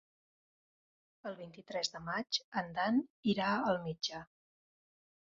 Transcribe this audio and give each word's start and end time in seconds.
El 1.31 1.35
vint-i-tres 1.41 1.91
de 1.95 2.01
maig 2.05 2.39
en 2.61 2.71
Dan 2.77 2.97
irà 3.33 3.51
al 3.73 3.77
metge. 3.85 4.23